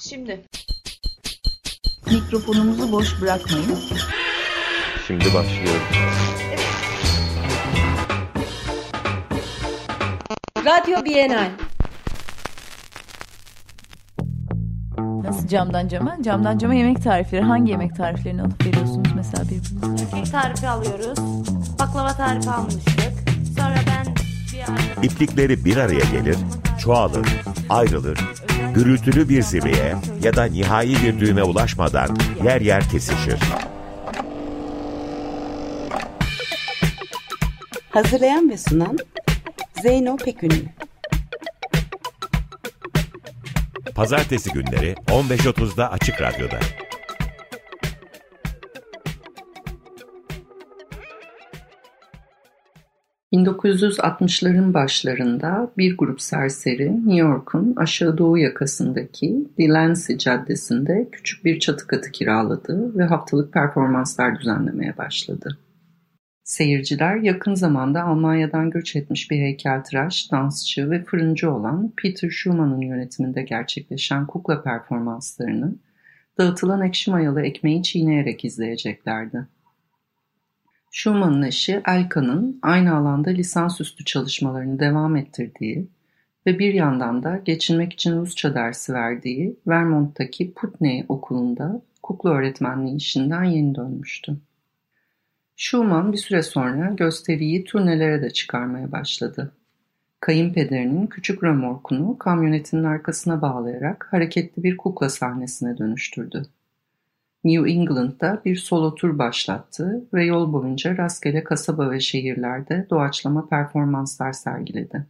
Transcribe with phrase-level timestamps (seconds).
[0.00, 0.40] Şimdi.
[2.06, 3.78] Mikrofonumuzu boş bırakmayın.
[5.06, 5.80] Şimdi başlıyor.
[10.64, 11.50] Radyo Bienal.
[15.22, 16.22] Nasıl camdan cama?
[16.22, 17.42] Camdan cama yemek tarifleri.
[17.42, 20.10] Hangi yemek tariflerini alıp veriyorsunuz mesela birbirinize?
[20.10, 21.18] Kek tarifi alıyoruz.
[21.78, 23.12] Baklava tarifi almıştık.
[23.58, 24.14] Sonra ben
[24.52, 25.02] bir arkadaşım...
[25.02, 26.36] İplikleri bir araya gelir,
[26.80, 27.26] çoğalır,
[27.70, 28.18] ayrılır,
[28.74, 33.38] gürültülü bir zirveye ya da nihai bir düğüme ulaşmadan yer yer kesişir.
[37.90, 38.98] Hazırlayan ve sunan
[39.82, 40.64] Zeyno Pekünlü.
[43.94, 46.58] Pazartesi günleri 15.30'da Açık Radyo'da.
[53.32, 61.86] ...1960'ların başlarında bir grup serseri New York'un aşağı doğu yakasındaki Delancey Caddesi'nde küçük bir çatı
[61.86, 65.58] katı kiraladı ve haftalık performanslar düzenlemeye başladı.
[66.44, 73.42] Seyirciler yakın zamanda Almanya'dan göç etmiş bir heykeltıraş, dansçı ve fırıncı olan Peter Schumann'ın yönetiminde
[73.42, 75.74] gerçekleşen kukla performanslarını
[76.38, 79.46] dağıtılan ekşi mayalı ekmeği çiğneyerek izleyeceklerdi.
[80.90, 85.88] Schumann'ın eşi Elka'nın aynı alanda lisansüstü çalışmalarını devam ettirdiği
[86.46, 93.44] ve bir yandan da geçinmek için Rusça dersi verdiği Vermont'taki Putney okulunda kukla öğretmenliği işinden
[93.44, 94.36] yeni dönmüştü.
[95.56, 99.52] Schumann bir süre sonra gösteriyi turnelere de çıkarmaya başladı.
[100.20, 106.46] Kayınpederinin küçük römorkunu kamyonetin arkasına bağlayarak hareketli bir kukla sahnesine dönüştürdü.
[107.44, 114.32] New England'da bir solo tur başlattı ve yol boyunca rastgele kasaba ve şehirlerde doğaçlama performanslar
[114.32, 115.06] sergiledi.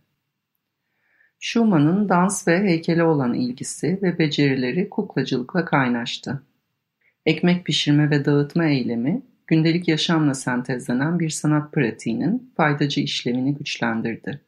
[1.41, 6.43] Schumann'ın dans ve heykele olan ilgisi ve becerileri kuklacılıkla kaynaştı.
[7.27, 14.41] Ekmek pişirme ve dağıtma eylemi gündelik yaşamla sentezlenen bir sanat pratiğinin faydacı işlevini güçlendirdi.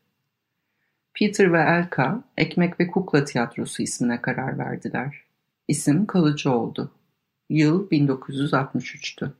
[1.15, 5.25] Peter ve Elka, Ekmek ve Kukla Tiyatrosu ismine karar verdiler.
[5.69, 6.93] İsim kalıcı oldu.
[7.53, 9.31] Yıl 1963'tü.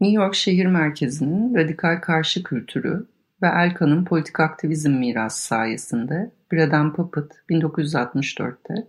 [0.00, 3.06] New York şehir merkezinin radikal karşı kültürü
[3.42, 8.86] ve Elka'nın politik aktivizm mirası sayesinde Braden Puppet 1964'te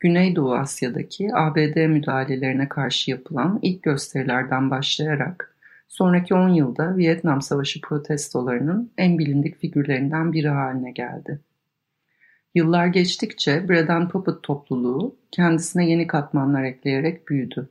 [0.00, 5.56] Güneydoğu Asya'daki ABD müdahalelerine karşı yapılan ilk gösterilerden başlayarak
[5.88, 11.40] sonraki 10 yılda Vietnam Savaşı protestolarının en bilindik figürlerinden biri haline geldi.
[12.58, 17.68] Yıllar geçtikçe Braden Puppet topluluğu kendisine yeni katmanlar ekleyerek büyüdü.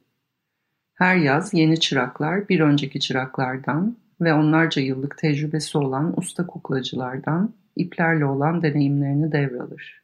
[0.93, 8.25] Her yaz yeni çıraklar bir önceki çıraklardan ve onlarca yıllık tecrübesi olan usta kuklacılardan iplerle
[8.25, 10.03] olan deneyimlerini devralır.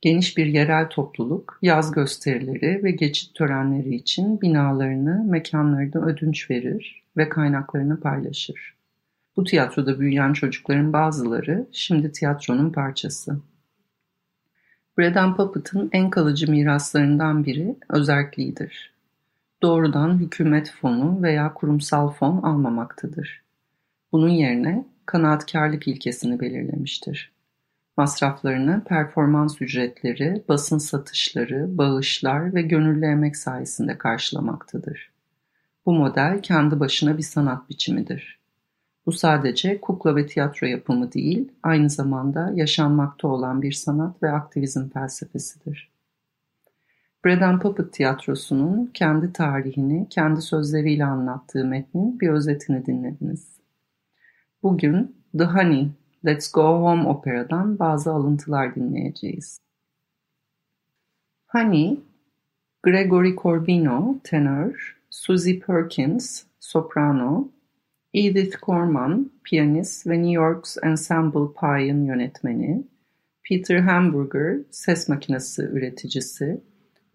[0.00, 7.28] Geniş bir yerel topluluk yaz gösterileri ve geçit törenleri için binalarını, mekanlarını ödünç verir ve
[7.28, 8.74] kaynaklarını paylaşır.
[9.36, 13.51] Bu tiyatroda büyüyen çocukların bazıları şimdi tiyatronun parçası.
[14.98, 18.92] Braden Puppet'ın en kalıcı miraslarından biri özerkliğidir.
[19.62, 23.42] Doğrudan hükümet fonu veya kurumsal fon almamaktadır.
[24.12, 27.32] Bunun yerine kanaatkarlık ilkesini belirlemiştir.
[27.96, 35.10] Masraflarını performans ücretleri, basın satışları, bağışlar ve gönüllü emek sayesinde karşılamaktadır.
[35.86, 38.41] Bu model kendi başına bir sanat biçimidir.
[39.06, 44.88] Bu sadece kukla ve tiyatro yapımı değil, aynı zamanda yaşanmakta olan bir sanat ve aktivizm
[44.88, 45.92] felsefesidir.
[47.24, 53.56] Braden Puppet Tiyatrosu'nun kendi tarihini kendi sözleriyle anlattığı metnin bir özetini dinlediniz.
[54.62, 55.88] Bugün The Honey
[56.24, 59.58] Let's Go Home Opera'dan bazı alıntılar dinleyeceğiz.
[61.46, 62.00] Honey,
[62.82, 67.48] Gregory Corbino, tenor, Suzy Perkins, soprano,
[68.14, 72.84] Edith Corman, piyanist ve New York's Ensemble Pie'ın yönetmeni,
[73.48, 76.60] Peter Hamburger, ses makinesi üreticisi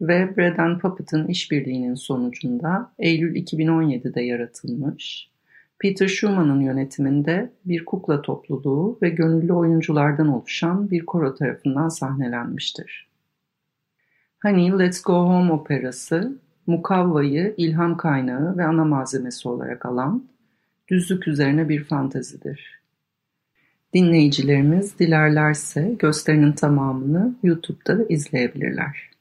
[0.01, 5.29] ve Braden Puppet'ın işbirliğinin sonucunda Eylül 2017'de yaratılmış,
[5.79, 13.07] Peter Schumann'ın yönetiminde bir kukla topluluğu ve gönüllü oyunculardan oluşan bir koro tarafından sahnelenmiştir.
[14.43, 20.23] Honey Let's Go Home operası, mukavvayı ilham kaynağı ve ana malzemesi olarak alan,
[20.87, 22.79] düzlük üzerine bir fantezidir.
[23.93, 29.16] Dinleyicilerimiz dilerlerse gösterinin tamamını YouTube'da izleyebilirler.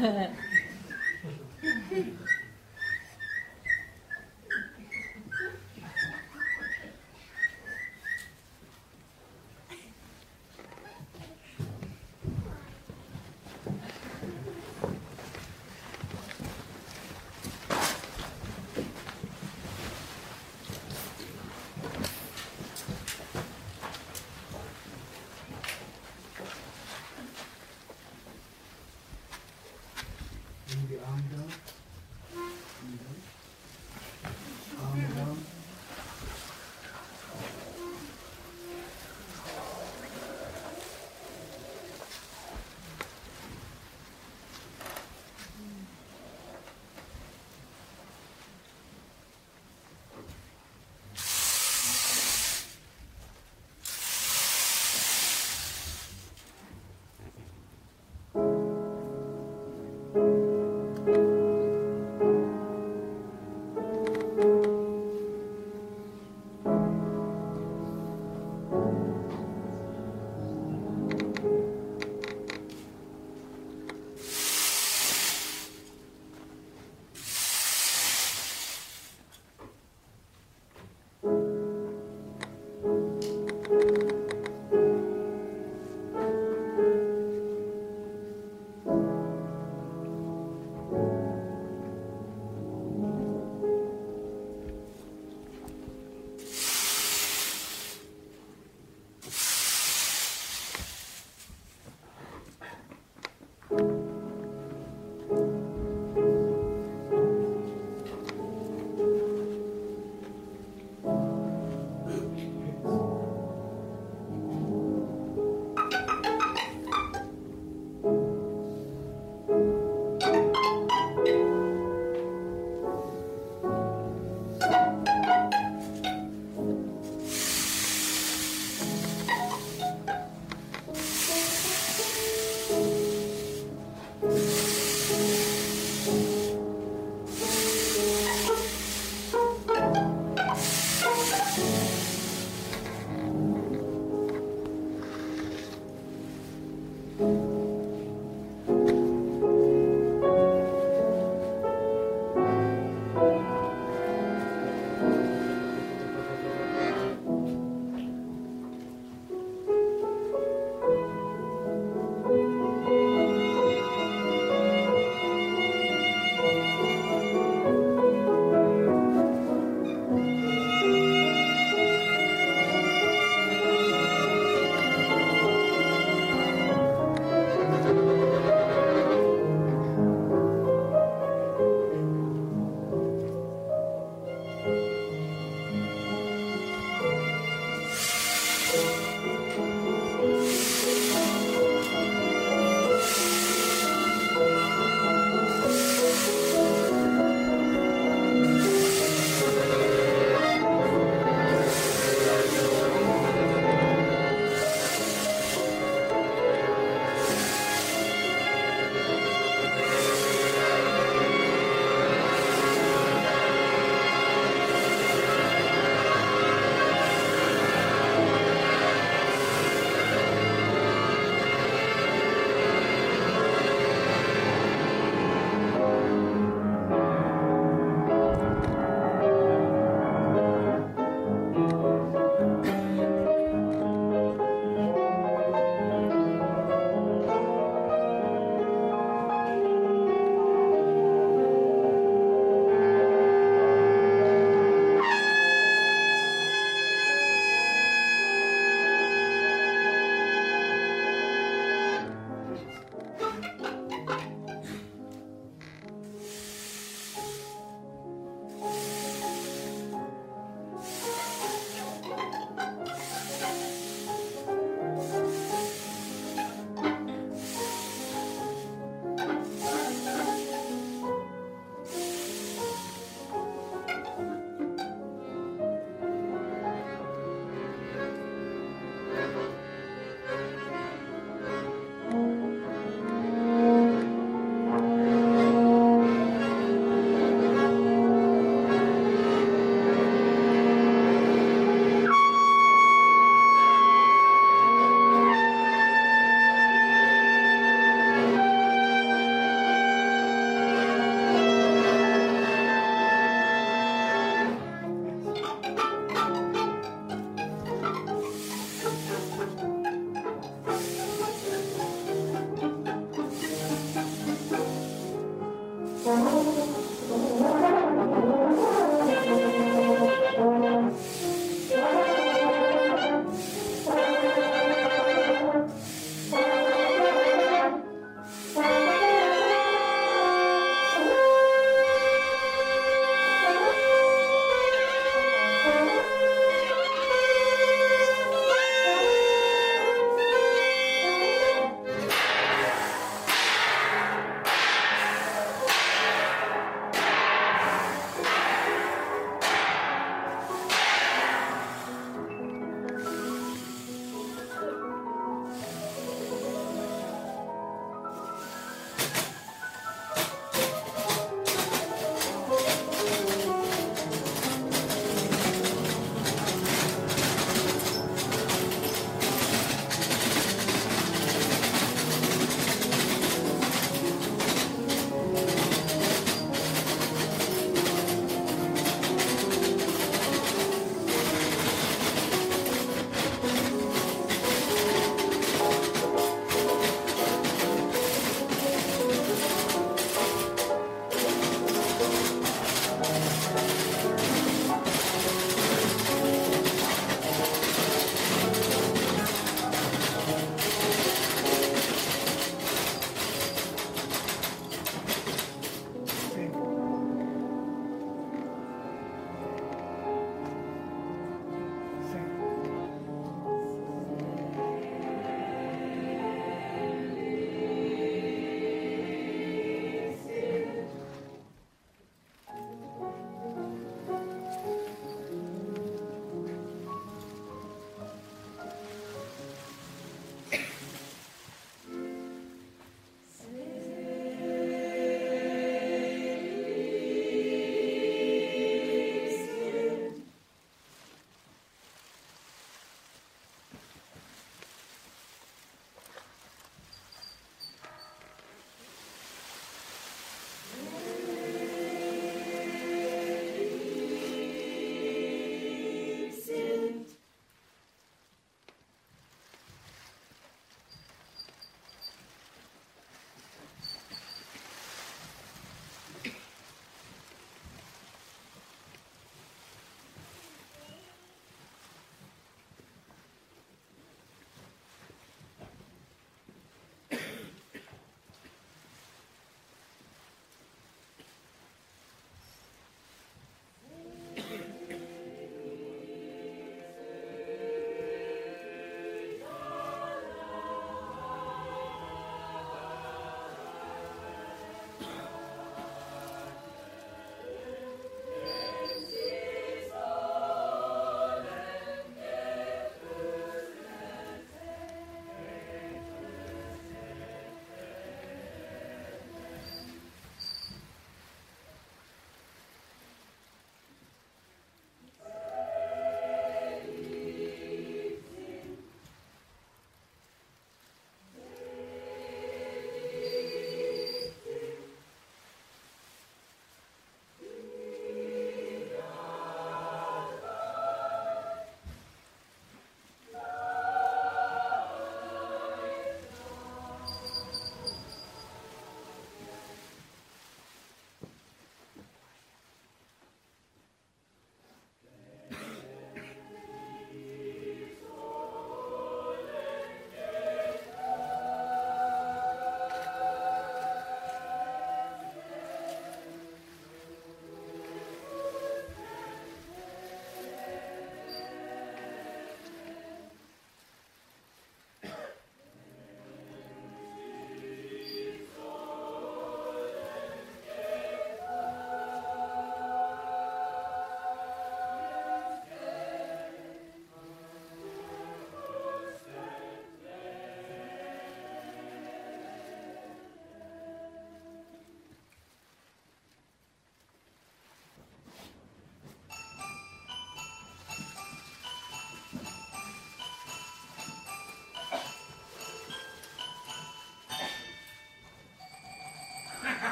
[0.00, 0.45] はい。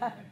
[0.00, 0.10] Yeah.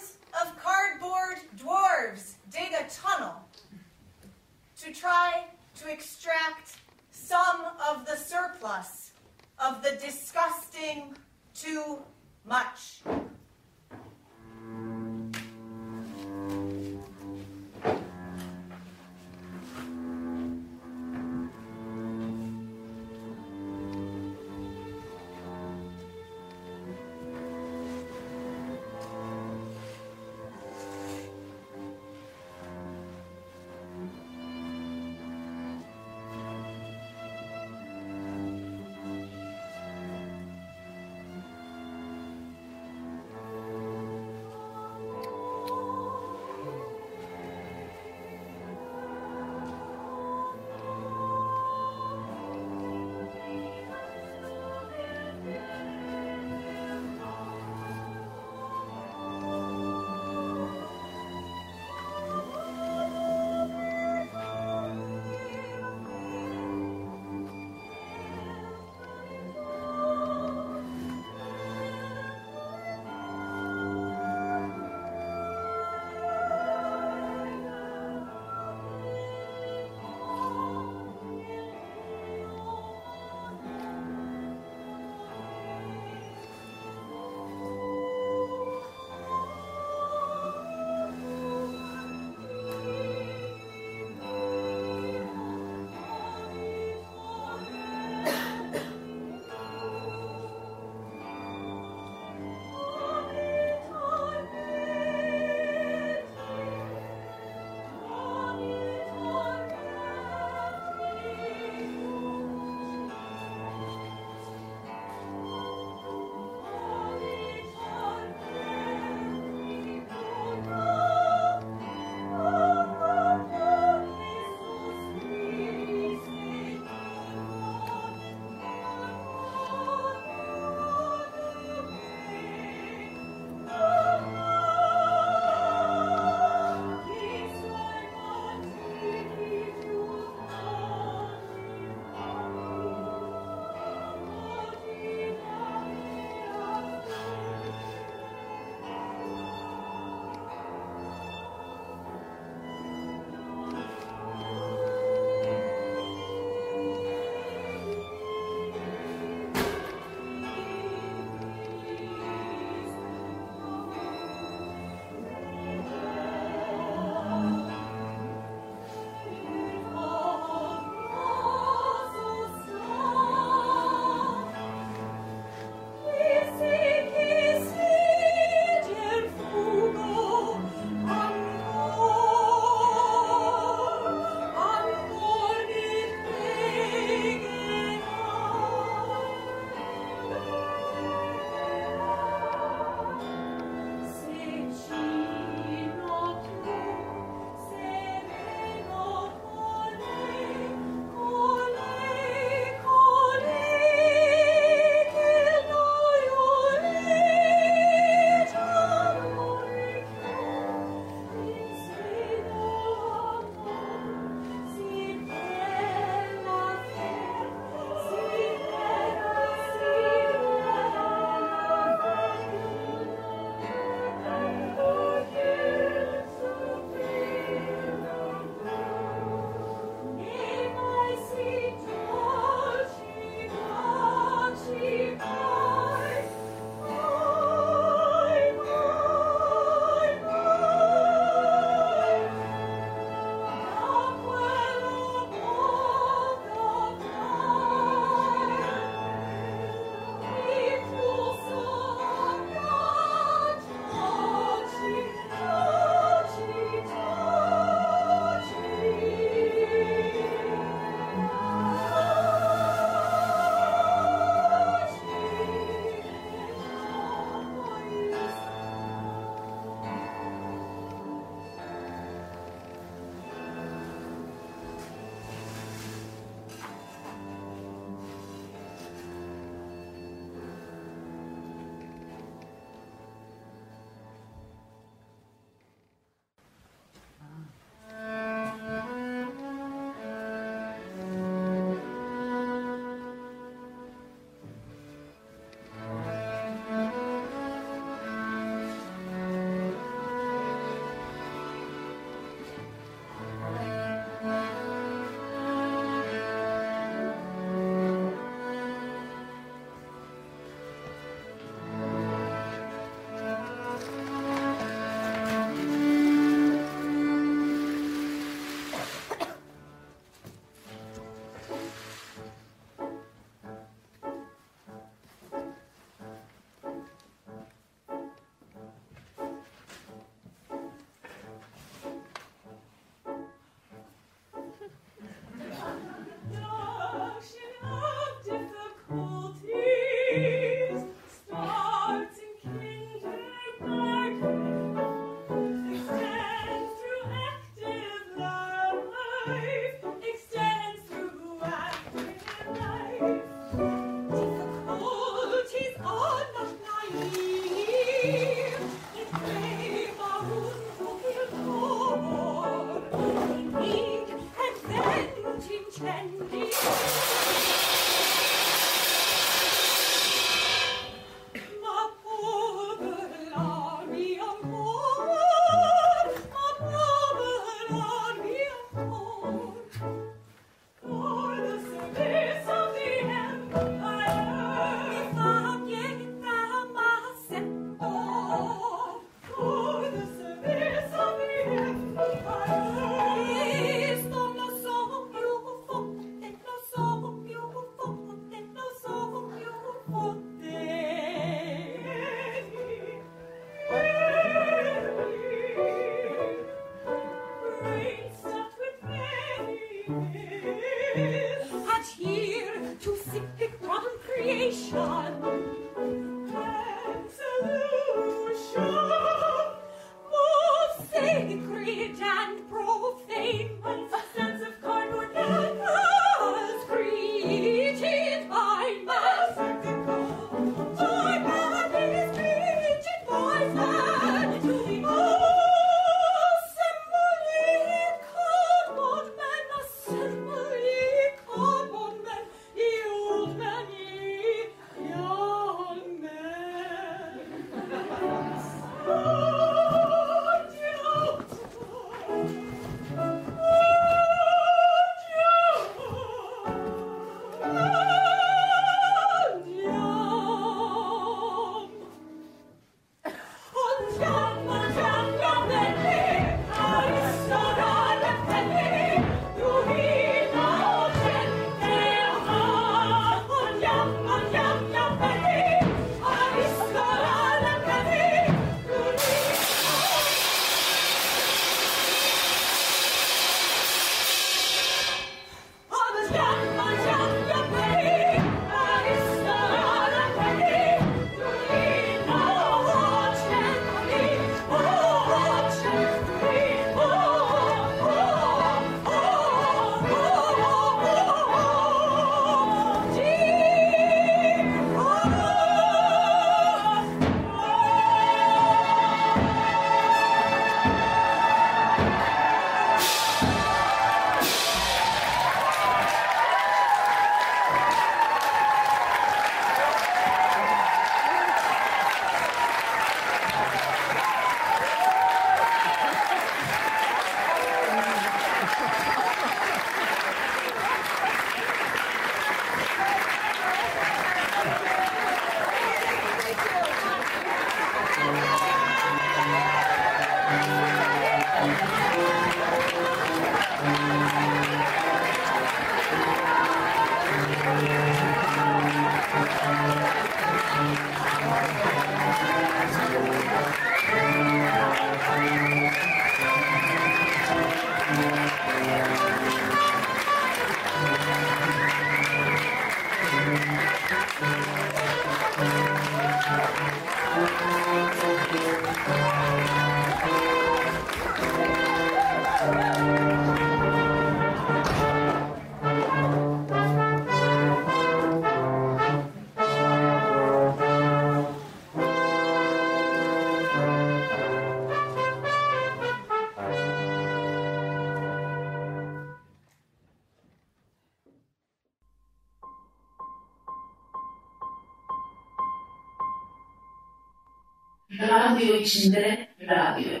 [598.34, 600.00] Radyo içinde radyo.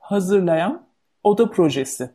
[0.00, 0.88] Hazırlayan
[1.22, 2.10] Oda Projesi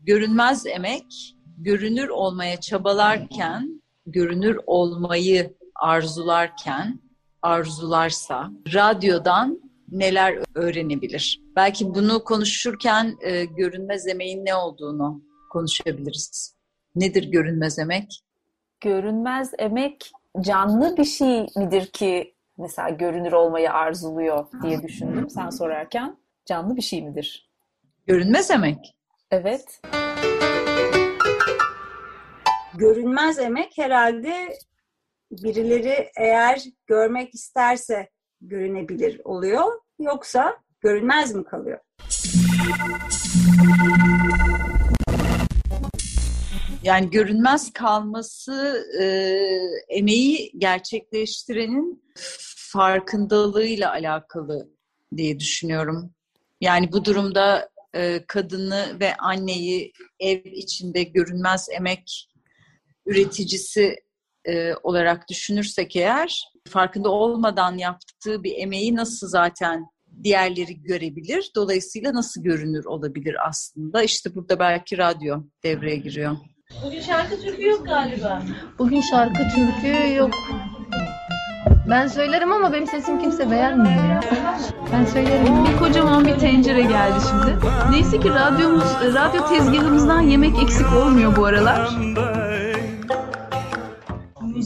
[0.00, 7.03] Görünmez emek, görünür olmaya çabalarken, görünür olmayı arzularken,
[7.44, 11.40] arzularsa radyodan neler öğrenebilir?
[11.56, 16.56] Belki bunu konuşurken e, görünmez emeğin ne olduğunu konuşabiliriz.
[16.94, 18.20] Nedir görünmez emek?
[18.80, 26.16] Görünmez emek canlı bir şey midir ki mesela görünür olmayı arzuluyor diye düşündüm sen sorarken.
[26.46, 27.50] Canlı bir şey midir?
[28.06, 28.96] Görünmez emek.
[29.30, 29.80] Evet.
[32.74, 34.58] Görünmez emek herhalde
[35.42, 38.08] birileri eğer görmek isterse
[38.40, 39.80] görünebilir oluyor.
[39.98, 41.78] Yoksa görünmez mi kalıyor?
[46.82, 49.06] Yani görünmez kalması e,
[49.88, 52.04] emeği gerçekleştirenin
[52.56, 54.68] farkındalığıyla alakalı
[55.16, 56.14] diye düşünüyorum.
[56.60, 62.30] Yani bu durumda e, kadını ve anneyi ev içinde görünmez emek
[63.06, 64.03] üreticisi
[64.44, 69.86] e, olarak düşünürsek eğer farkında olmadan yaptığı bir emeği nasıl zaten
[70.22, 71.50] diğerleri görebilir?
[71.56, 74.02] Dolayısıyla nasıl görünür olabilir aslında?
[74.02, 76.36] İşte burada belki radyo devreye giriyor.
[76.86, 78.42] Bugün şarkı türkü yok galiba.
[78.78, 80.30] Bugün şarkı türkü yok.
[81.90, 84.20] Ben söylerim ama benim sesim kimse beğenmiyor ya.
[84.92, 85.64] Ben söylerim.
[85.64, 87.58] Bir kocaman bir tencere geldi şimdi.
[87.90, 91.90] Neyse ki radyomuz, radyo tezgahımızdan yemek eksik olmuyor bu aralar.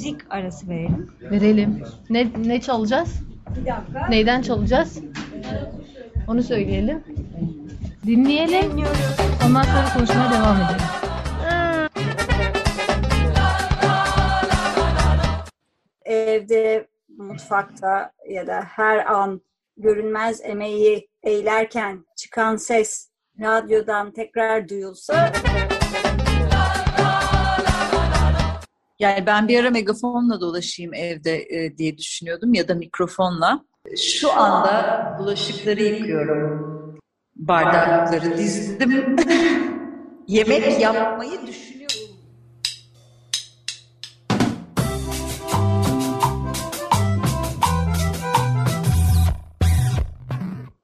[0.09, 1.11] Müzik arası verelim.
[1.21, 1.85] Verelim.
[2.11, 3.23] Ne, ne çalacağız?
[3.57, 4.07] Bir dakika.
[4.09, 4.99] Neyden çalacağız?
[6.29, 7.05] Onu söyleyelim.
[8.07, 8.85] Dinleyelim.
[9.47, 10.87] Ondan sonra konuşmaya devam edelim.
[16.05, 16.87] Evde,
[17.19, 19.41] mutfakta ya da her an
[19.77, 25.33] görünmez emeği eylerken çıkan ses radyodan tekrar duyulsa
[28.99, 33.65] Yani ben bir ara megafonla dolaşayım evde e, diye düşünüyordum ya da mikrofonla.
[33.97, 36.99] Şu anda bulaşıkları yıkıyorum.
[37.37, 39.17] Bardakları dizdim.
[40.29, 41.79] Yemek yapmayı düşünüyorum.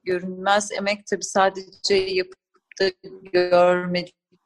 [0.04, 2.38] Görünmez emek tabii sadece yapıp
[2.80, 2.90] da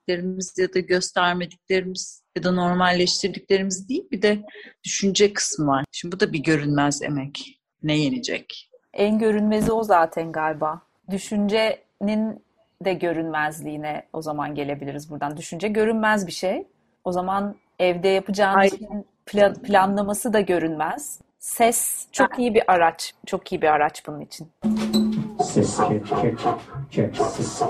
[0.09, 4.43] görmediklerimiz ya da göstermediklerimiz ya da normalleştirdiklerimiz değil bir de
[4.85, 5.85] düşünce kısmı var.
[5.93, 7.61] Şimdi bu da bir görünmez emek.
[7.83, 8.71] Ne yenecek?
[8.93, 10.83] En görünmezi o zaten galiba.
[11.11, 12.45] Düşüncenin
[12.85, 15.37] de görünmezliğine o zaman gelebiliriz buradan.
[15.37, 16.67] Düşünce görünmez bir şey.
[17.05, 21.21] O zaman evde yapacağınız şeyin plan, planlaması da görünmez.
[21.39, 23.15] Ses çok iyi bir araç.
[23.27, 24.49] Çok iyi bir araç bunun için.
[25.45, 26.41] Ses check check
[26.91, 27.63] check ses.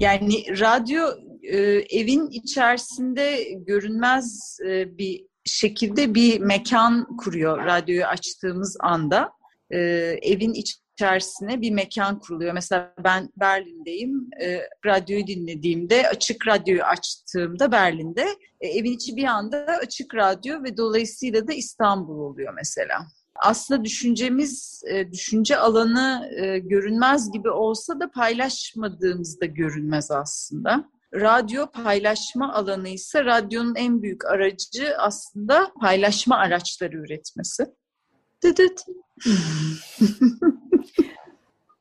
[0.00, 1.02] Yani radyo
[1.42, 1.58] e,
[1.98, 9.30] evin içerisinde görünmez e, bir şekilde bir mekan kuruyor radyoyu açtığımız anda.
[9.70, 9.78] E,
[10.22, 12.52] evin içerisine bir mekan kuruluyor.
[12.52, 14.30] Mesela ben Berlin'deyim.
[14.42, 18.26] E, radyoyu dinlediğimde, açık radyoyu açtığımda Berlin'de
[18.60, 23.06] e, evin içi bir anda açık radyo ve dolayısıyla da İstanbul oluyor mesela.
[23.36, 30.84] Aslında düşüncemiz, e, düşünce alanı e, görünmez gibi olsa da paylaşmadığımızda görünmez aslında.
[31.14, 37.66] Radyo paylaşma alanı ise radyonun en büyük aracı aslında paylaşma araçları üretmesi.
[38.42, 38.84] Dıdıt.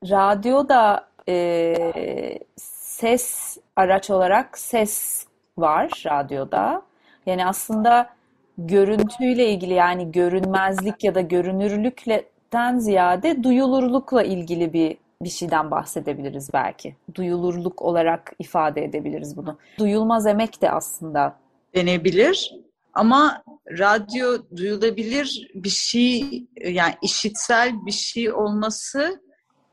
[0.09, 5.25] Radyoda e, ses araç olarak ses
[5.57, 6.81] var radyoda.
[7.25, 8.09] Yani aslında
[8.57, 16.95] görüntüyle ilgili yani görünmezlik ya da görünürlükten ziyade duyulurlukla ilgili bir bir şeyden bahsedebiliriz belki.
[17.15, 19.57] Duyulurluk olarak ifade edebiliriz bunu.
[19.79, 21.39] Duyulmaz emek de aslında
[21.75, 22.55] denebilir.
[22.93, 23.43] Ama
[23.79, 29.21] radyo duyulabilir bir şey yani işitsel bir şey olması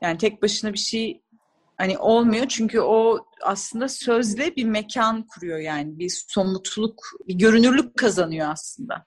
[0.01, 1.21] yani tek başına bir şey
[1.77, 8.49] hani olmuyor çünkü o aslında sözle bir mekan kuruyor yani bir somutluk, bir görünürlük kazanıyor
[8.51, 9.05] aslında.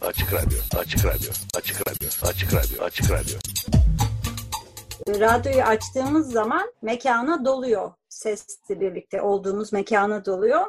[0.00, 3.38] Açık Radyo, Açık Radyo, Açık Radyo, Açık Radyo, Açık Radyo.
[5.08, 7.92] radyoyu açtığımız zaman mekana doluyor.
[8.08, 10.66] Sesle birlikte olduğumuz mekana doluyor.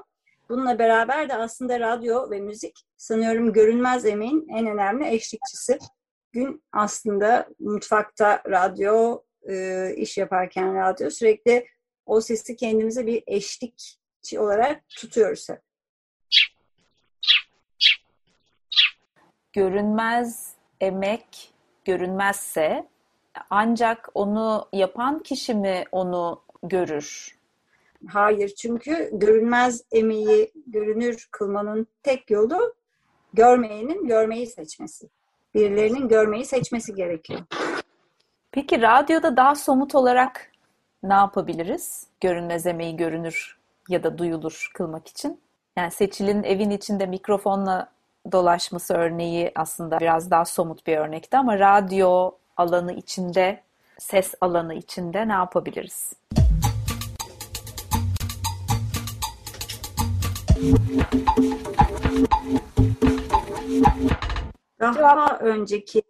[0.50, 5.80] Bununla beraber de aslında radyo ve müzik sanıyorum görünmez emeğin en önemli eşlikçisi.
[6.32, 11.68] gün aslında mutfakta radyo, e, iş yaparken radyo sürekli
[12.06, 15.62] o sesi kendimize bir eşlikçi olarak tutuyoruz hep.
[19.54, 21.54] Görünmez emek
[21.86, 22.88] görünmezse
[23.50, 27.38] ancak onu yapan kişi mi onu görür?
[28.08, 32.76] Hayır çünkü görünmez emeği görünür kılmanın tek yolu
[33.34, 35.10] görmeyenin görmeyi seçmesi.
[35.56, 37.40] Birilerinin görmeyi seçmesi gerekiyor.
[38.54, 40.52] Peki radyoda daha somut olarak
[41.04, 42.08] ne yapabiliriz?
[42.22, 43.58] Görünmez emeği görünür
[43.90, 45.42] ya da duyulur kılmak için.
[45.78, 47.90] Yani Seçil'in evin içinde mikrofonla
[48.32, 53.62] dolaşması örneği aslında biraz daha somut bir örnekti ama radyo alanı içinde,
[54.00, 56.14] ses alanı içinde ne yapabiliriz?
[64.80, 66.04] Daha önceki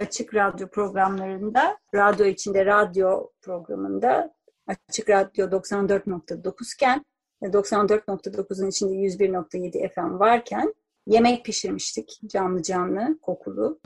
[0.00, 4.36] açık radyo programlarında, radyo içinde radyo programında
[4.66, 7.04] Açık Radyo 94.9 iken
[7.42, 10.74] 94.9'un içinde 101.7 FM varken
[11.06, 13.80] yemek pişirmiştik canlı canlı, kokulu.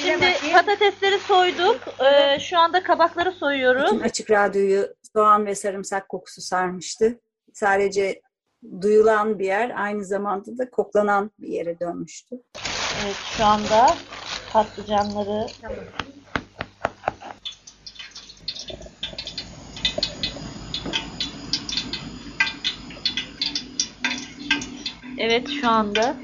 [0.00, 1.80] Şimdi patatesleri soyduk.
[2.04, 3.92] Ee, şu anda kabakları soyuyoruz.
[3.92, 7.20] Bütün açık radyoyu soğan ve sarımsak kokusu sarmıştı.
[7.54, 8.20] Sadece
[8.80, 12.36] duyulan bir yer aynı zamanda da koklanan bir yere dönmüştü.
[13.04, 13.96] Evet şu anda
[14.52, 15.46] patlıcanları
[25.18, 26.16] Evet şu anda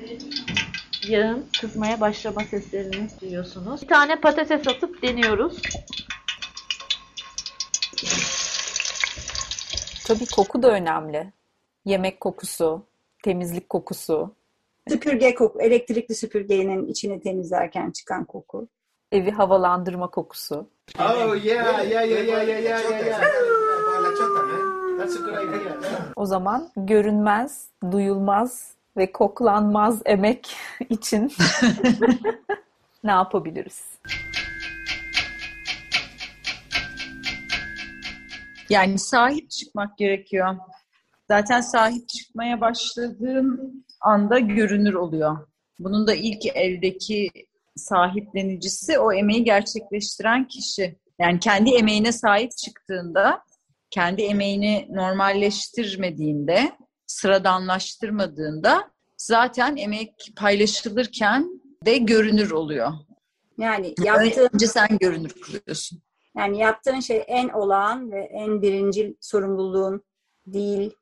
[1.09, 3.83] yağın kızmaya başlama seslerini duyuyorsunuz.
[3.83, 5.63] Bir tane patates atıp deniyoruz.
[10.07, 11.33] Tabii koku da önemli.
[11.85, 12.83] Yemek kokusu,
[13.25, 14.35] temizlik kokusu,
[14.89, 18.69] Süpürge koku, elektrikli süpürgenin içini temizlerken çıkan koku.
[19.13, 20.69] evi havalandırma kokusu.
[21.01, 23.21] Oh yeah, yeah, yeah, yeah, yeah, yeah, yeah, yeah.
[26.17, 30.57] O zaman görünmez, duyulmaz ve koklanmaz emek
[30.91, 31.33] için
[33.05, 33.83] ne yapabiliriz?
[38.71, 40.57] Yani sahip çıkmak gerekiyor.
[41.29, 45.37] Zaten sahip çıkmaya başladığım anda görünür oluyor.
[45.79, 47.31] Bunun da ilk eldeki
[47.77, 50.99] sahiplenicisi o emeği gerçekleştiren kişi.
[51.19, 53.43] Yani kendi emeğine sahip çıktığında,
[53.91, 56.73] kendi emeğini normalleştirmediğinde,
[57.07, 62.93] sıradanlaştırmadığında zaten emek paylaşılırken de görünür oluyor.
[63.59, 66.03] Yani yaptığın, Önce sen görünür kılıyorsun.
[66.37, 70.03] yani yaptığın şey en olağan ve en birincil sorumluluğun
[70.47, 70.95] değil.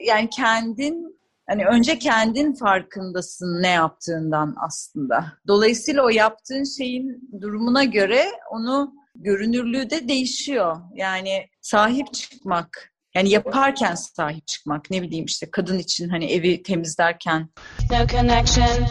[0.00, 1.18] Yani kendin
[1.48, 5.32] Hani önce kendin farkındasın ne yaptığından aslında.
[5.46, 10.76] Dolayısıyla o yaptığın şeyin durumuna göre onu görünürlüğü de değişiyor.
[10.94, 14.90] Yani sahip çıkmak, yani yaparken sahip çıkmak.
[14.90, 17.48] Ne bileyim işte kadın için hani evi temizlerken.
[17.90, 18.86] No connection,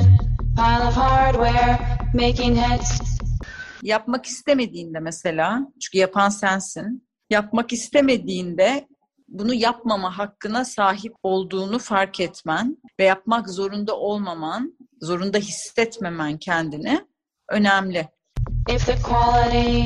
[0.55, 1.79] pile of hardware,
[2.13, 3.01] making hits.
[3.83, 7.07] Yapmak istemediğinde mesela, çünkü yapan sensin.
[7.29, 8.87] Yapmak istemediğinde
[9.27, 17.05] bunu yapmama hakkına sahip olduğunu fark etmen ve yapmak zorunda olmaman, zorunda hissetmemen kendini
[17.49, 18.07] önemli.
[18.69, 19.81] If the quality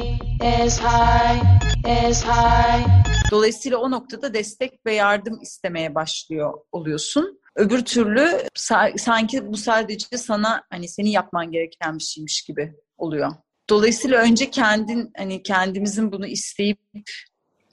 [0.66, 3.02] is high, is high.
[3.32, 7.42] Dolayısıyla o noktada destek ve yardım istemeye başlıyor oluyorsun.
[7.56, 8.22] Öbür türlü
[8.56, 13.32] sa- sanki bu sadece sana hani senin yapman gereken bir şeymiş gibi oluyor.
[13.70, 16.80] Dolayısıyla önce kendin hani kendimizin bunu isteyip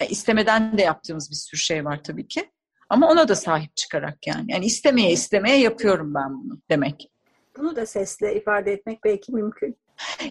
[0.07, 2.51] istemeden de yaptığımız bir sürü şey var tabii ki.
[2.89, 4.53] Ama ona da sahip çıkarak yani.
[4.53, 7.11] Yani istemeye istemeye yapıyorum ben bunu demek.
[7.59, 9.77] Bunu da sesle ifade etmek belki mümkün.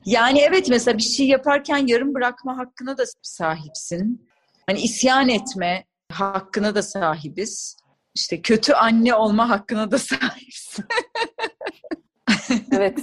[0.06, 4.30] Yani evet mesela bir şey yaparken yarım bırakma hakkına da sahipsin.
[4.68, 7.78] Hani isyan etme hakkına da sahibiz.
[8.16, 10.86] İşte kötü anne olma hakkına da sahipsin.
[12.72, 13.00] evet.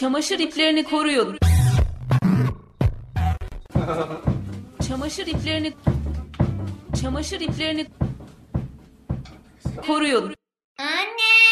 [0.00, 1.38] Çamaşır iplerini koruyun.
[4.88, 5.72] Çamaşır iplerini
[7.02, 7.86] Çamaşır iplerini
[9.86, 10.34] koruyun.
[10.78, 11.47] Anne!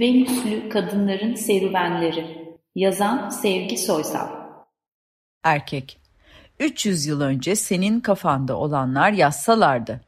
[0.00, 4.28] Venüslü Kadınların Serüvenleri Yazan Sevgi Soysal
[5.44, 6.00] Erkek
[6.60, 10.00] 300 yıl önce senin kafanda olanlar yazsalardı.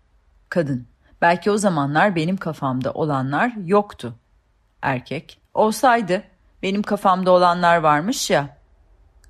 [0.48, 0.86] Kadın
[1.20, 4.14] belki o zamanlar benim kafamda olanlar yoktu.
[4.82, 6.22] Erkek olsaydı
[6.62, 8.58] benim kafamda olanlar varmış ya.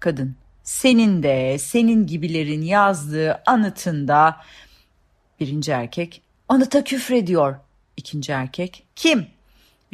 [0.00, 4.36] Kadın senin de senin gibilerin yazdığı anıtında
[5.40, 7.56] birinci erkek anıta küfrediyor.
[7.96, 9.33] İkinci erkek kim?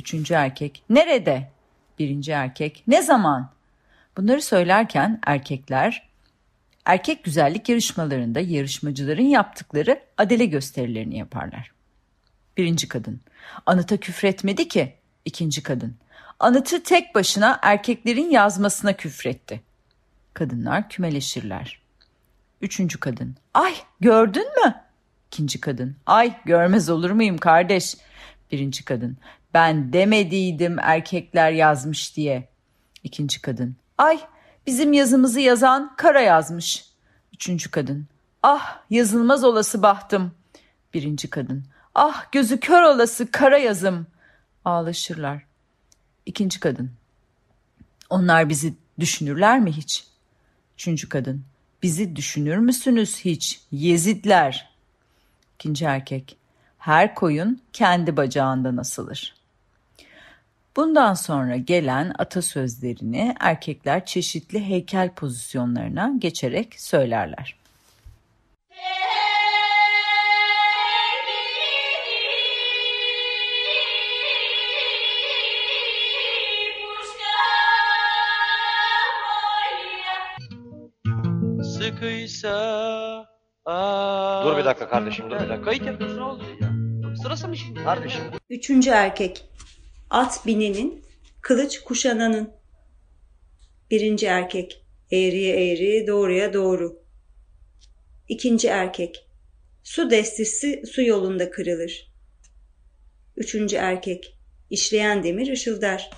[0.00, 1.50] Üçüncü erkek nerede?
[1.98, 3.50] Birinci erkek ne zaman?
[4.16, 6.08] Bunları söylerken erkekler
[6.84, 11.72] erkek güzellik yarışmalarında yarışmacıların yaptıkları adele gösterilerini yaparlar.
[12.56, 13.20] Birinci kadın
[13.66, 14.94] anıta küfretmedi ki.
[15.24, 15.96] İkinci kadın
[16.38, 19.60] anıtı tek başına erkeklerin yazmasına küfretti.
[20.34, 21.80] Kadınlar kümeleşirler.
[22.60, 24.74] Üçüncü kadın ay gördün mü?
[25.26, 27.96] İkinci kadın ay görmez olur muyum kardeş?
[28.52, 29.16] Birinci kadın
[29.54, 32.48] ben demediydim erkekler yazmış diye.
[33.04, 33.76] İkinci kadın.
[33.98, 34.20] Ay
[34.66, 36.84] bizim yazımızı yazan kara yazmış.
[37.34, 38.06] Üçüncü kadın.
[38.42, 40.32] Ah yazılmaz olası bahtım.
[40.94, 41.64] Birinci kadın.
[41.94, 44.06] Ah gözü kör olası kara yazım.
[44.64, 45.42] Ağlaşırlar.
[46.26, 46.90] İkinci kadın.
[48.10, 50.04] Onlar bizi düşünürler mi hiç?
[50.74, 51.44] Üçüncü kadın.
[51.82, 53.60] Bizi düşünür müsünüz hiç?
[53.72, 54.70] Yezidler.
[55.54, 56.36] İkinci erkek.
[56.78, 59.39] Her koyun kendi bacağından asılır.
[60.76, 67.56] Bundan sonra gelen atasözlerini erkekler çeşitli heykel pozisyonlarına geçerek söylerler.
[81.78, 82.90] Sıkıysa
[84.44, 85.62] Dur bir dakika kardeşim dur bir dakika.
[85.62, 86.70] Kayıt yapıyorsun ne oluyor ya?
[87.22, 87.84] Sırası mı şimdi?
[87.84, 89.49] Kardeşim Üçüncü erkek.
[90.10, 91.04] At binenin,
[91.40, 92.50] kılıç kuşananın.
[93.90, 94.84] Birinci erkek.
[95.12, 97.02] Eğriye eğri, doğruya doğru.
[98.28, 99.26] İkinci erkek.
[99.82, 102.12] Su destesi su yolunda kırılır.
[103.36, 104.38] Üçüncü erkek.
[104.70, 106.10] İşleyen demir ışıldar.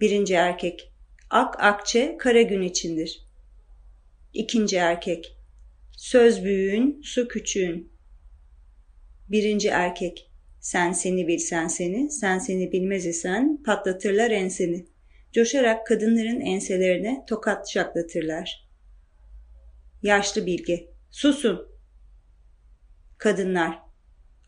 [0.00, 0.92] Birinci erkek.
[1.30, 3.26] Ak akçe kara gün içindir.
[4.32, 5.36] İkinci erkek.
[5.96, 7.92] Söz büyüğün, su küçüğün.
[9.28, 10.31] Birinci erkek.
[10.62, 14.86] Sen seni bilsen seni, sen seni bilmez isen patlatırlar enseni.
[15.32, 18.68] Coşarak kadınların enselerine tokat şaklatırlar.
[20.02, 20.88] Yaşlı bilge.
[21.10, 21.68] Susun.
[23.18, 23.78] Kadınlar.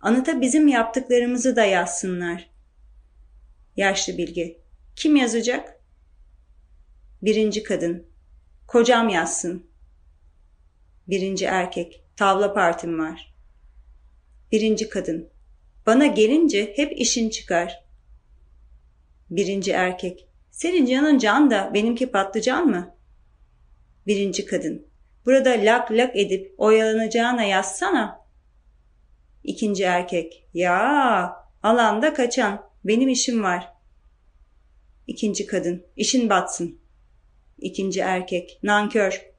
[0.01, 2.51] Anıta bizim yaptıklarımızı da yazsınlar.
[3.77, 4.57] Yaşlı bilge.
[4.97, 5.81] Kim yazacak?
[7.23, 8.07] Birinci kadın.
[8.67, 9.67] Kocam yazsın.
[11.09, 12.05] Birinci erkek.
[12.17, 13.35] Tavla partim var.
[14.53, 15.34] Birinci kadın.
[15.87, 17.85] Bana gelince hep işin çıkar.
[19.30, 20.28] Birinci erkek.
[20.51, 22.97] Senin canın can da benimki patlıcan mı?
[24.07, 24.87] Birinci kadın.
[25.26, 28.20] Burada lak lak edip oyalanacağına yazsana.
[29.45, 30.49] İkinci erkek.
[30.55, 31.32] Ya
[31.62, 32.70] alanda kaçan.
[32.85, 33.72] Benim işim var.
[35.07, 35.87] İkinci kadın.
[35.97, 36.78] İşin batsın.
[37.59, 38.59] İkinci erkek.
[38.62, 39.30] Nankör.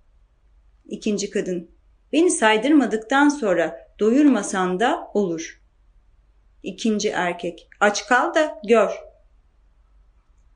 [0.85, 1.71] İkinci kadın.
[2.13, 5.64] Beni saydırmadıktan sonra doyurmasan da olur.
[6.65, 7.67] İkinci erkek.
[7.79, 8.91] Aç kal da gör.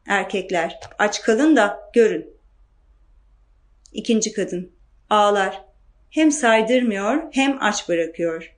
[0.08, 0.80] Erkekler.
[1.00, 2.34] Aç kalın da görün.
[3.94, 4.72] İkinci kadın.
[5.10, 5.66] Ağlar.
[6.10, 8.56] Hem saydırmıyor hem aç bırakıyor.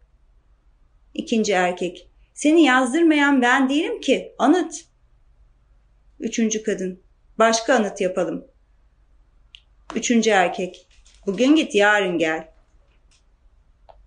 [1.14, 2.08] İkinci erkek.
[2.34, 4.36] Seni yazdırmayan ben değilim ki.
[4.38, 4.86] Anıt.
[6.20, 7.02] Üçüncü kadın.
[7.40, 8.48] Başka anıt yapalım.
[9.96, 10.88] Üçüncü erkek.
[11.26, 12.48] Bugün git yarın gel.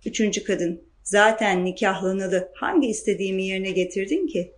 [0.05, 0.84] Üçüncü kadın.
[1.05, 4.55] Zaten nikahlanalı hangi istediğimi yerine getirdin ki?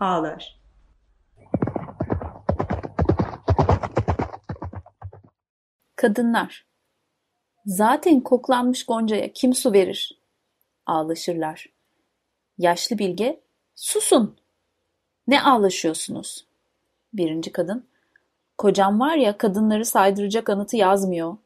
[0.00, 0.60] Ağlar.
[5.96, 6.66] Kadınlar.
[7.66, 10.20] Zaten koklanmış goncaya kim su verir?
[10.86, 11.66] Ağlaşırlar.
[12.58, 13.40] Yaşlı bilge,
[13.74, 14.36] susun.
[15.26, 16.46] Ne ağlaşıyorsunuz?
[17.12, 17.86] Birinci kadın,
[18.58, 21.36] kocam var ya kadınları saydıracak anıtı yazmıyor.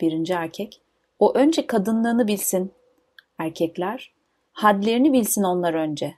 [0.00, 0.80] Birinci erkek,
[1.18, 2.72] o önce kadınlığını bilsin.
[3.42, 4.12] Erkekler,
[4.52, 6.14] hadlerini bilsin onlar önce.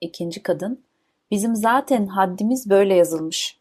[0.00, 0.84] İkinci kadın,
[1.30, 3.60] bizim zaten haddimiz böyle yazılmış.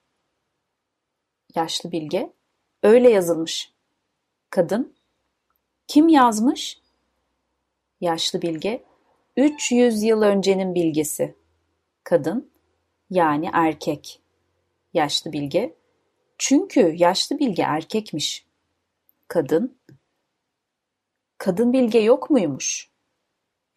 [1.56, 2.34] Yaşlı bilge,
[2.84, 3.74] öyle yazılmış.
[4.50, 4.96] Kadın,
[5.88, 6.82] kim yazmış?
[8.02, 8.84] Yaşlı bilge,
[9.38, 11.36] 300 yıl öncenin bilgesi.
[12.04, 12.52] Kadın,
[13.10, 14.22] yani erkek.
[14.94, 15.76] Yaşlı bilge,
[16.38, 18.46] çünkü yaşlı bilge erkekmiş.
[19.28, 19.78] Kadın,
[21.42, 22.90] kadın bilge yok muymuş?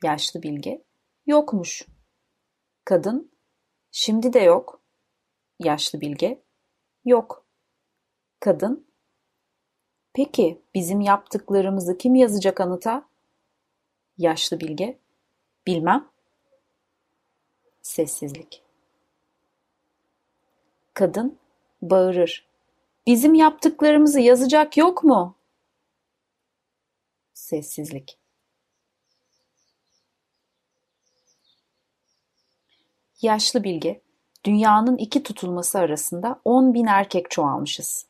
[0.04, 0.84] Yaşlı bilge,
[1.26, 1.86] yokmuş.
[2.84, 3.30] Kadın,
[3.96, 4.80] Şimdi de yok.
[5.58, 6.42] Yaşlı bilge.
[7.04, 7.46] Yok.
[8.40, 8.86] Kadın.
[10.12, 13.08] Peki bizim yaptıklarımızı kim yazacak anıta?
[14.18, 14.98] Yaşlı bilge.
[15.66, 16.08] Bilmem.
[17.82, 18.62] Sessizlik.
[20.94, 21.38] Kadın
[21.82, 22.48] bağırır.
[23.06, 25.36] Bizim yaptıklarımızı yazacak yok mu?
[27.34, 28.18] Sessizlik.
[33.22, 34.00] Yaşlı bilge,
[34.44, 38.06] dünyanın iki tutulması arasında on bin erkek çoğalmışız.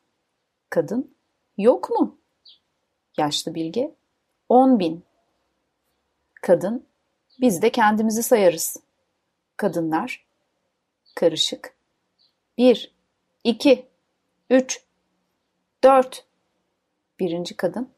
[0.70, 1.14] Kadın,
[1.58, 2.18] yok mu?
[3.18, 3.94] Yaşlı bilge,
[4.48, 5.04] on bin.
[6.34, 6.86] Kadın,
[7.40, 8.76] biz de kendimizi sayarız.
[9.56, 10.26] Kadınlar,
[11.14, 11.76] karışık.
[12.58, 12.94] Bir,
[13.44, 13.86] iki,
[14.50, 14.84] üç,
[15.84, 16.24] dört.
[17.20, 17.90] Birinci kadın,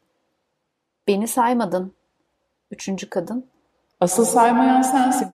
[1.07, 1.93] beni saymadın.
[2.71, 3.49] Üçüncü kadın,
[3.99, 5.27] Asıl saymayan sensin.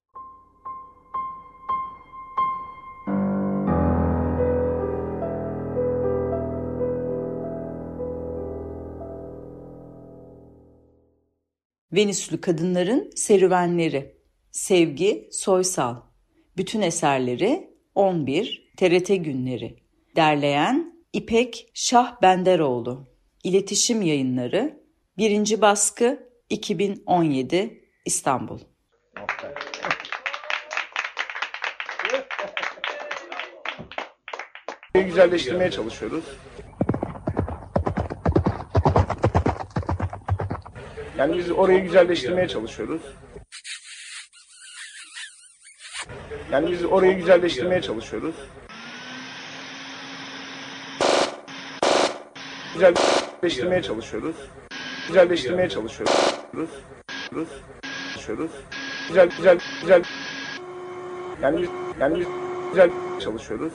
[11.93, 14.17] Venüslü Kadınların Serüvenleri
[14.51, 15.95] Sevgi Soysal
[16.57, 19.75] Bütün eserleri 11 TRT Günleri
[20.15, 23.07] Derleyen İpek Şah Benderoğlu
[23.43, 24.82] İletişim Yayınları
[25.17, 25.61] 1.
[25.61, 28.59] Baskı 2017 İstanbul
[35.13, 36.23] güzelleştirmeye çalışıyoruz.
[41.17, 43.01] Yani biz orayı güzelleştirmeye çalışıyoruz.
[46.51, 48.35] Yani biz orayı güzelleştirmeye çalışıyoruz.
[52.73, 54.35] Güzelleştirmeye çalışıyoruz.
[55.07, 56.69] Güzelleştirmeye çalışıyoruz.
[58.13, 58.51] Çalışıyoruz.
[59.07, 60.03] Güzel güzel güzel.
[61.41, 61.65] Yani
[61.99, 62.25] yani
[62.69, 62.89] güzel
[63.19, 63.73] çalışıyoruz.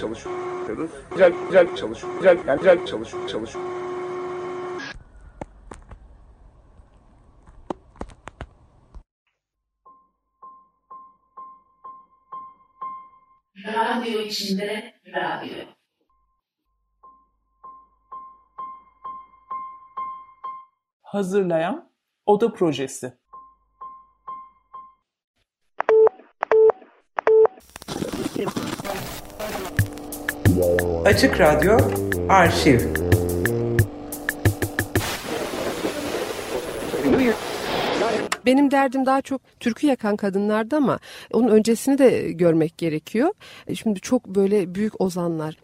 [0.00, 0.90] Çalışıyoruz.
[1.10, 2.18] Güzel güzel çalışıyoruz.
[2.18, 3.30] Güzel yani güzel çalışıyoruz.
[3.32, 3.72] Çalışıyoruz.
[13.66, 14.91] Radyo içinde
[21.12, 21.88] Hazırlayan
[22.26, 23.12] Oda Projesi.
[31.04, 31.78] Açık Radyo
[32.28, 32.80] Arşiv
[38.46, 40.98] Benim derdim daha çok türkü yakan kadınlardı ama
[41.32, 43.32] onun öncesini de görmek gerekiyor.
[43.74, 45.56] Şimdi çok böyle büyük ozanlar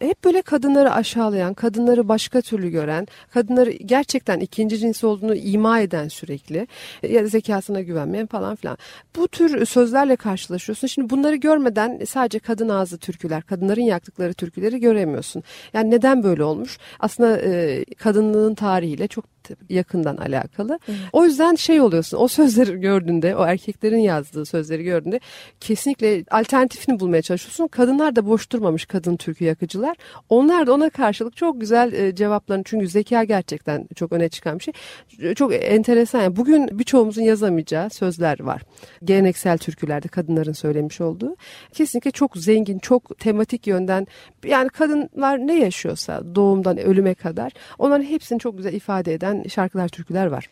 [0.00, 6.08] hep böyle kadınları aşağılayan, kadınları başka türlü gören, kadınları gerçekten ikinci cins olduğunu ima eden
[6.08, 6.66] sürekli
[7.02, 8.78] e, ya zekasına güvenmeyen falan filan.
[9.16, 10.86] Bu tür sözlerle karşılaşıyorsun.
[10.86, 15.42] Şimdi bunları görmeden sadece kadın ağzı türküler, kadınların yaktıkları türküleri göremiyorsun.
[15.72, 16.78] Yani neden böyle olmuş?
[17.00, 19.35] Aslında e, kadınlığın tarihiyle çok
[19.68, 20.78] yakından alakalı.
[20.88, 20.98] Evet.
[21.12, 22.18] O yüzden şey oluyorsun.
[22.18, 25.20] O sözleri gördüğünde, o erkeklerin yazdığı sözleri gördüğünde
[25.60, 27.68] kesinlikle alternatifini bulmaya çalışıyorsun.
[27.68, 29.96] Kadınlar da boş durmamış kadın türkü yakıcılar.
[30.28, 34.64] Onlar da ona karşılık çok güzel e, cevaplarını çünkü zeka gerçekten çok öne çıkan bir
[34.64, 35.34] şey.
[35.34, 36.22] Çok enteresan.
[36.22, 38.62] Yani bugün birçoğumuzun yazamayacağı sözler var.
[39.04, 41.36] Geleneksel türkülerde kadınların söylemiş olduğu.
[41.72, 44.06] Kesinlikle çok zengin, çok tematik yönden
[44.44, 50.26] yani kadınlar ne yaşıyorsa doğumdan ölüme kadar onların hepsini çok güzel ifade eden şarkılar, türküler
[50.26, 50.50] var.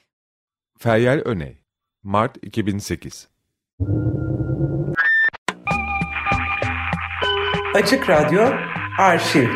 [0.79, 1.59] Feryal Öney
[2.03, 3.29] Mart 2008
[7.75, 8.51] Açık Radyo
[8.99, 9.49] Arşiv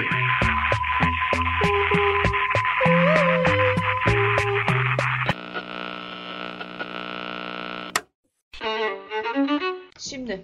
[9.98, 10.42] Şimdi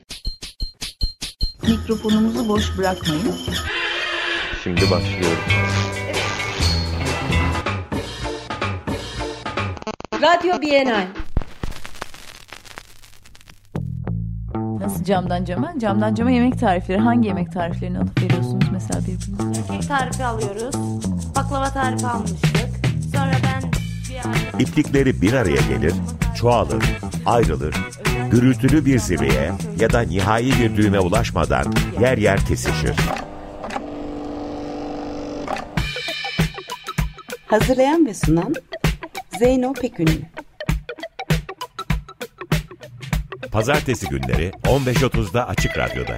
[1.62, 3.34] mikrofonumuzu boş bırakmayın.
[4.64, 5.38] Şimdi başlıyorum.
[10.24, 11.06] Radyo Bienal.
[14.54, 15.72] Nasıl camdan cama?
[15.78, 16.98] Camdan cama yemek tarifleri.
[16.98, 19.62] Hangi yemek tariflerini alıp veriyorsunuz mesela birbirinize?
[19.72, 20.74] Kek tarifi alıyoruz.
[21.36, 22.68] Baklava tarifi almıştık.
[23.12, 24.64] Sonra ben bir.
[24.64, 25.94] İplikleri bir araya gelir,
[26.36, 26.84] çoğalır,
[27.26, 27.74] ayrılır,
[28.30, 31.64] gürültülü bir zirveye ya da nihai bir düğüme ulaşmadan
[32.00, 32.96] yer yer kesişir.
[37.46, 38.54] Hazırlayan ve sunan
[39.38, 40.20] Zeyno Pekünlü.
[43.52, 46.16] Pazartesi günleri 15.30'da Açık Radyo'da.